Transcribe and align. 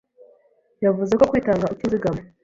yavuze 0.85 1.13
ko 1.19 1.23
kwitanga 1.31 1.71
utizagama 1.73 2.21